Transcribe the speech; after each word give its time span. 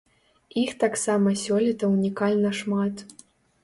Іх 0.61 0.71
таксама 0.85 1.35
сёлета 1.43 1.93
унікальна 2.01 2.59
шмат. 2.65 2.95